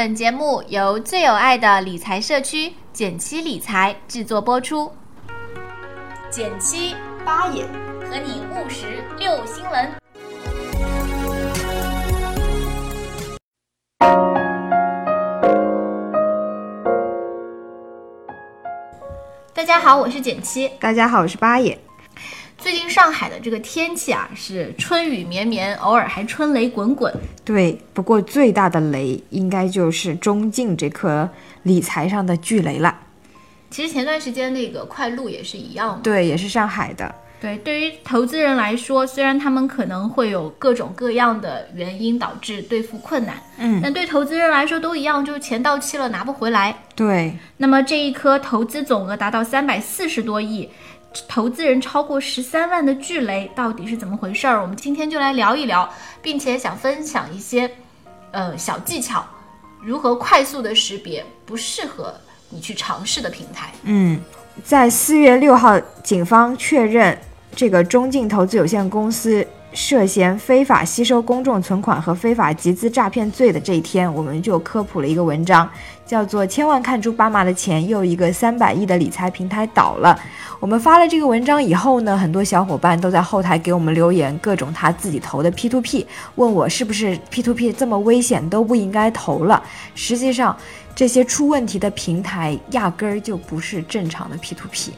[0.00, 4.90] 本节目由最有爱的理财社区简七理财制作播出。
[6.30, 7.66] 简七八爷
[8.08, 9.90] 和你务实六新闻。
[19.52, 20.66] 大家好，我是简七。
[20.80, 21.78] 大家好，我是八眼。
[22.60, 27.12] 最近上海的这个天气啊，是春雨绵绵，偶尔还春雷滚滚。
[27.42, 31.28] 对，不过最大的雷应该就是中晋这颗
[31.62, 32.94] 理财上的巨雷了。
[33.70, 37.14] 其实前段时间那个快鹿也是一样的，对，也是上海的。
[37.40, 46.82] 对，对于投资人来说，虽然他们可能会有各种各样的原因导致兑付困难，嗯，但对投资人来说都一样，就是钱到期了拿不回来。
[46.94, 50.68] 对，那么这一颗投资总额达到三百四十多亿。
[51.26, 54.60] 投资人超过十三万的巨雷到底是怎么回事儿？
[54.62, 55.88] 我们今天就来聊一聊，
[56.22, 57.70] 并且想分享一些，
[58.30, 59.24] 呃小技巧，
[59.82, 62.14] 如何快速的识别不适合
[62.48, 63.72] 你去尝试的平台。
[63.82, 64.20] 嗯，
[64.64, 67.18] 在四月六号，警方确认
[67.56, 75.68] 这个中晋投资有限公司涉嫌非法吸收公众存款和非法集资诈骗罪的这一天，我们就科普了一个文章，
[76.04, 80.18] 叫做《千万看出爸妈的钱》，又一个三百亿的理财平台倒了。
[80.58, 89.62] 我们发了这个文章以后呢，很多小伙伴都在后台给我们留言，各种他自己投的 P2P，问我是不是 P2P 这么危险都不应该投了。
[89.94, 90.56] 实际上，
[90.94, 94.90] 这些出问题的平台压根儿就不是正常的 P2P，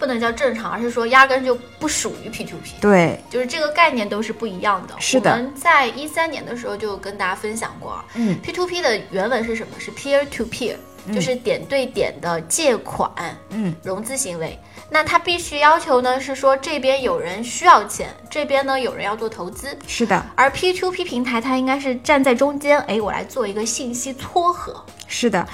[0.00, 2.72] 不能叫正常，而是说压根就不属于 P to P。
[2.80, 4.94] 对，就是这个概念都是不一样的。
[4.98, 9.78] 是的，我们在一三年的时候就跟大家分享过，嗯，P to P 的原文是什么？
[9.78, 10.74] 是 peer to peer，
[11.14, 13.10] 就是点对点的借款，
[13.50, 14.58] 嗯，融资行为。
[14.88, 19.76] 那它必须要求呢是说这边有人需要钱，这边呢有人要做投资。
[19.86, 24.84] 是的，而 P to P 平台它应该是站在中间，哎，我来做一个信息撮合。
[25.06, 25.46] 是的。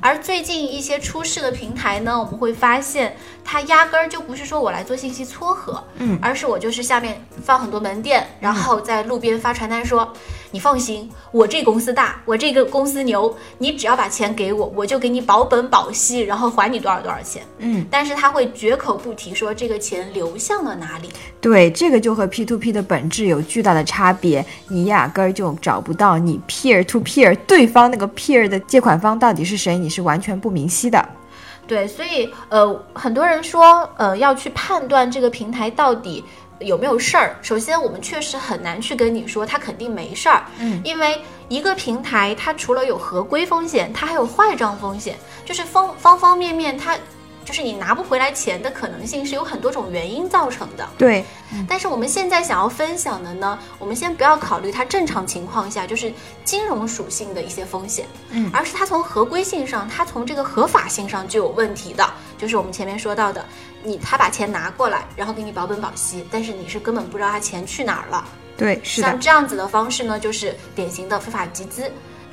[0.00, 10.12] 而最近一些出事的平台呢，我们会发现它压根儿就不是说我来做信息撮合，嗯，而是我就是下面放很多门店，然后在路边发传单说，
[10.52, 21.08] 你放心，我这公司大，我这个公司牛，你只要把钱给我，我就给你保本保息，然后还你多少多少钱，嗯，但是他会绝口不提说这个钱流向了哪里。
[21.40, 31.08] 对，这个就和 P to P 的本质有巨大的差别，你压根儿就找不到你 peer to peer 对方那个 peer 的借款方到底是谁，你是完全不明晰的。
[31.70, 36.24] 对，所以呃，很多人说呃要去判断这个平台到底
[36.58, 37.36] 有没有事儿。
[37.42, 46.96] 首先，我们确实很难去跟你说它肯定没事儿，嗯，因为一个平台它除了有合规风险，它还有坏账风险，就是方方方面面它。
[47.44, 51.24] 就是你拿不回来钱的可能性是有很多种原因造成的，对。
[51.68, 56.12] 但是我们现在想要分享的呢，我们先不要考虑它正常情况下就是
[56.44, 62.08] 金融属性的一些风险，嗯，而是它从合规性上，它从这个合法性上就有问题的，
[62.38, 63.44] 就是我们前面说到的，
[63.82, 68.24] 你他把钱拿过来，然后给你保本保息，但是你是根本不知道他钱去哪儿了，
[68.56, 69.08] 对，是的。
[69.08, 71.90] 像这样子的方式呢，就是典型的非法集资。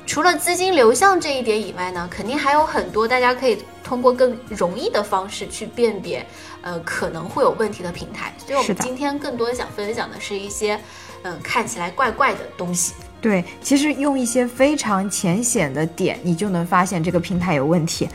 [0.08, 6.26] 除了资金流向这一点以外呢，肯定还有很多大家可以通过更容易的方式去辨别，
[6.62, 8.32] 呃，可能会有问题的平台。
[8.38, 10.80] 所以，我们今天更多想分享的是一些，
[11.24, 12.94] 嗯，看起来怪怪的东西。
[13.20, 18.08] 对，其实用一些非常浅显的点，你就能发现这个平台有问题。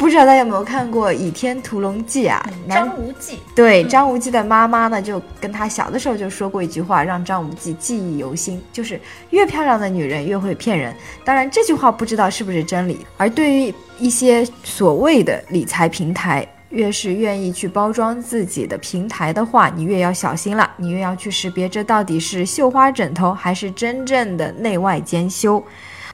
[0.00, 2.42] 不知道大家有没有看过《倚天屠龙记》啊？
[2.70, 10.96] 张无忌对张无忌的妈妈呢，就跟他小的时候就说过一句话，让张无忌记忆犹新，就是越漂亮的女人越会骗人。
[11.22, 13.04] 当然，这句话不知道是不是真理。
[13.18, 25.62] 而对于一些所谓的理财平台，越是愿意去包装自己的平台的话，你越要小心了，你越要去识别这到底是绣花枕头还是真正的内外兼修。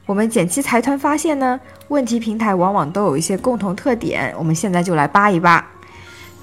[0.06, 1.58] 我们减七财团发现呢，
[1.88, 5.68] 问题平台往往都有一些共同特点，我们现在就来扒一扒。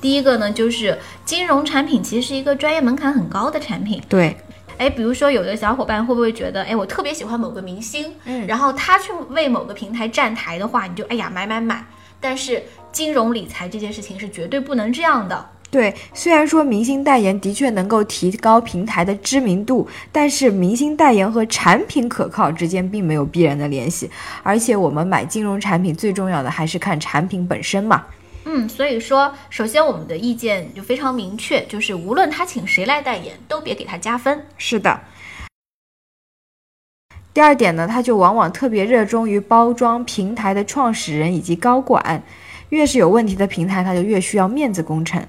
[0.01, 4.03] 第一个呢，就是金融产品其实是一个专业门槛很高的产品。
[4.09, 4.35] 对，
[4.77, 11.85] 哎，比如说有的小伙伴会不会觉得，哎，我特别喜欢某个明星，嗯，然后他去为某个平台站台的话，你就哎呀买买买。
[12.19, 12.61] 但是
[12.91, 15.49] 金融理财这件事情是绝对不能这样的。
[15.73, 24.07] 对，虽然说明星代言的确能够提高平台的知名度，但是明星代言和产品可靠之间并没有必然的联系。
[24.43, 28.05] 而且我们买金融产品最重要的还是看产品本身嘛。
[28.45, 34.45] 嗯，所以说，首先我们的意见就非常明确，就是无论他请谁来代言，都别给他加分。
[34.59, 35.01] 是的。
[37.33, 42.21] 第二点呢，他就往往特别热衷于包装平台的创始人以及高管，
[42.69, 45.25] 越是有问题的平台，他就越需要面子工程。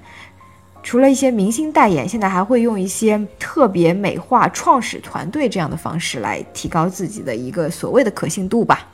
[0.85, 8.87] 除了一些明星代言，现在还会用一些特别美化创始团队这样的方式来提高自己的一个所谓的可信度吧。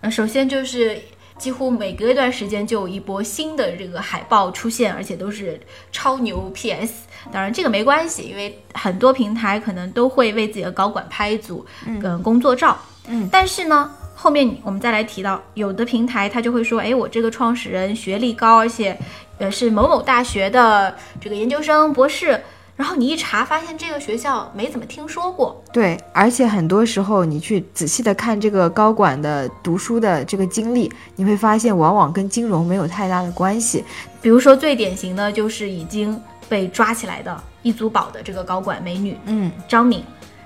[0.00, 0.96] 呃，首先就是
[1.36, 5.60] 几乎每隔一段时间就有一波新的这个海报出现，而且都是
[5.90, 6.92] 超牛 PS。
[7.32, 12.78] 当然这个没关系，因为很多平台可能都会为自己的高管拍一组嗯工作照。
[13.08, 13.90] 嗯，但是呢，
[14.22, 18.96] 后面我们再来提到，有的平台他就会说，哎，我这个创始人学历高，而且
[19.38, 22.40] 呃是某某大学的这个研究生、博士。
[22.76, 25.60] 然后你一查，发现这个学校没怎么听说过。
[25.72, 33.84] 对，而且很多时候你去仔细的看这个高管的读书的这个经历，你会发现往往跟金融没有太大的关系。
[34.20, 36.18] 比如说最典型的就是已经
[36.48, 40.04] 被抓起来的易租宝的这个高管美女，嗯，张敏，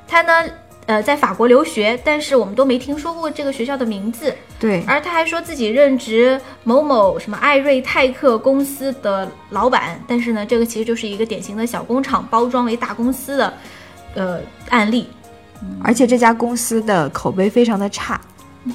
[0.08, 0.32] 她呢。
[0.86, 4.34] 呃，在法国留学，但是我们都没听说过这个学校的名字。
[4.58, 13.54] 对，而他还说自己任职某某什么艾瑞泰克公司的老板，但是呢，这个其实就是一个典型的小工厂包装为大公司的，
[14.14, 14.40] 呃，
[14.70, 15.08] 案例。
[15.82, 18.20] 而且这家公司的口碑非常的差。
[18.64, 18.72] 嗯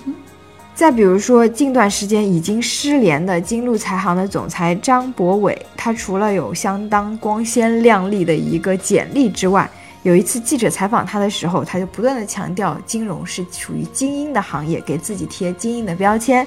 [0.74, 9.70] 再比如说，近段时间已经失联的金鹿财行的总裁张博伟，他除了有相当光鲜亮丽的一个简历之外，
[10.04, 16.46] 有一次记者采访他的时候，他就不断的强调金融是属于精英的行业，给自己贴精英的标签，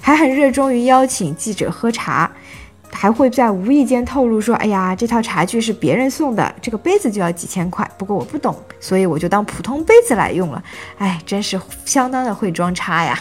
[0.00, 2.30] 还很热衷于邀请记者喝茶，
[2.92, 10.62] 还会在无意间透露说：“哎呀，这套茶具是别人送的，这个杯子就要几千块，不过我不懂，所以我就当普通杯子来用了。”
[10.98, 13.18] 哎，真是相当的会装叉呀。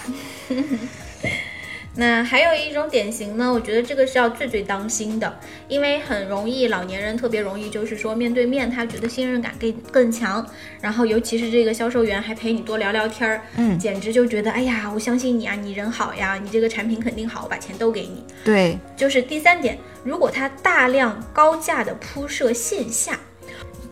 [1.99, 5.37] 那还有一种典型呢，我觉得这个是要最最当心的，
[5.67, 10.45] 因为很容易老年人特别容易就是说面对面，他觉得信任感更更强，
[10.79, 18.23] 然后尤其是这个销售员还陪你多聊聊天儿，嗯，简直就觉得哎呀，我相信你啊，你人好呀，你这个产品肯定好，我把钱都给你。
[18.45, 23.19] 对，就是第三点，如果他大量高价的铺设线下。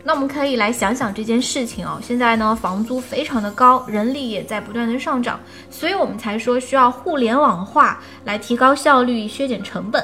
[0.07, 1.99] 那我们可以来想想这件事情哦。
[2.01, 5.37] 现在呢，房租非常的高，人力也在不断的上涨，
[5.69, 10.01] 所以我们才说需要互联网化来提高效率、削减成本。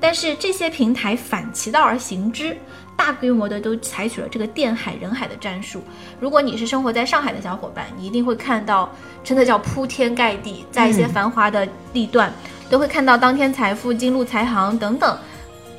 [0.00, 2.56] 但是这些平台反其道而行之，
[2.96, 5.84] 大规模的都采取了这个电海人海的战术。
[6.18, 8.90] 如果你是生活在上海的小伙伴，你一定会看到，
[9.22, 12.32] 真的叫铺天盖地，在一些繁华的地段，
[12.68, 15.16] 都会看到当天财富、金鹿财行等等。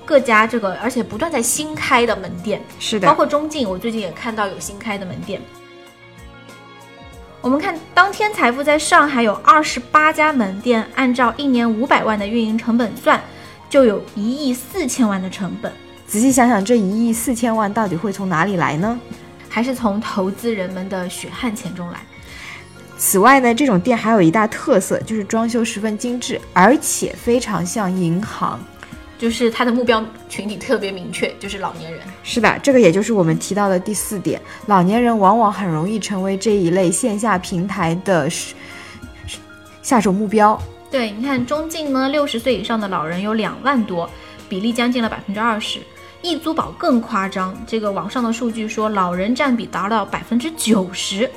[0.09, 5.39] 各家这个，而且不断在新开的门店，是的，包括中进，我最近也看到有新开的门店。
[7.41, 13.21] 我们看当天财富在上海有二十八家门店，按照一年五百万的运营成本算，
[13.69, 15.71] 就有一亿四千万的成本。
[16.07, 18.99] 仔细想想，这一亿四千万到底会从哪里来呢？
[19.47, 21.99] 还是从投资人们的血汗钱中来？
[22.97, 28.59] 此外呢，这种店还有一大特色，就是装修十分精致，而且非常像银行。
[29.19, 32.01] 就是他的目标群体特别明确，就是老年人。
[32.23, 38.29] 是的，这个也就是我们提到的第四点，老年人往往很容易成为这一类线下平台的
[39.81, 40.57] 下手目标。
[40.89, 44.09] 对，你看中晋呢，六十岁以上的老人有两万多，
[44.47, 45.79] 比例将近了百分之二十。
[46.21, 51.29] 易租宝更夸张，这个网上的数据说，老人占比达到百分之九十。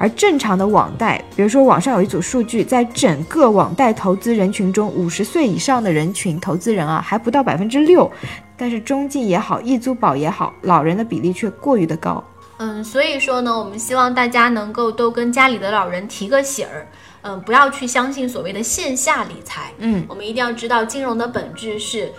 [0.00, 8.08] 而正常的网贷，比如说网上有一组数据，在整个网贷投资人群中，五十岁以上的人群投资人啊，还不到百分之六。
[8.56, 12.22] 但是中晋也好，易租宝也好，老人的比例却过于的高。
[12.58, 16.86] 嗯，所以说呢，我们希望大家能够都跟家里的老人提个醒儿，
[17.22, 19.72] 嗯，不要去相信所谓的线下理财。
[19.78, 22.12] 嗯，我们一定要知道，金融的本质是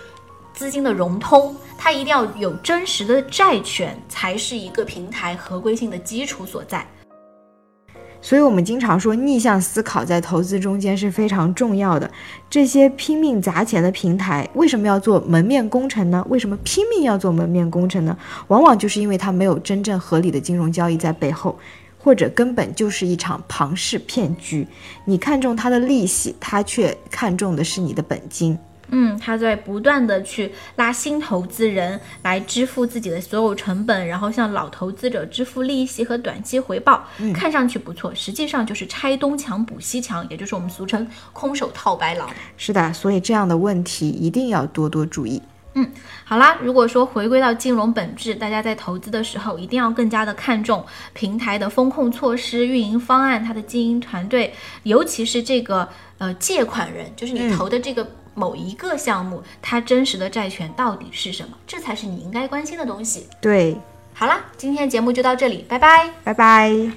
[0.53, 6.85] 资金的融通，它一定要有真实的债权，才是一个平台合规性的基础所在。
[8.21, 12.09] 所以，我们经常说逆向思考在投资中间是非常重要的。
[12.49, 16.25] 这些拼命砸钱的平台为什么要做门面工程呢？
[16.29, 18.17] 为什么拼命要做门面工程呢？
[18.49, 21.57] 往往就是因为它没有真正合理的金融交易在背后，
[21.97, 24.67] 或者根本就是一场庞氏骗局。
[25.05, 28.57] 你看中它的利息，它却看中的是你的本金。
[28.91, 42.27] 嗯，他在不断的去拉新投资人来支付自己的所有成本，然后向老投资者支付利息和短期回报，看上去不错，实际上就是拆东墙补西墙，也就是我们俗称空手套白狼。
[42.57, 45.41] 是的，所以这样的问题一定要多多注意。
[45.75, 45.87] 嗯，
[46.25, 58.05] 好啦，如果说回归到金融本质，大家在投资的时候一定要更加的看重平台的风控措施、运营方案、它的经营团队，尤其是这个呃借款人，就是你投的这个。
[58.33, 61.57] 某一个项目，它真实的债权到底是什么？
[61.67, 63.27] 这才是你应该关心的东西。
[63.41, 63.77] 对，
[64.13, 66.91] 好啦，今天节目就到这里，拜拜，拜拜。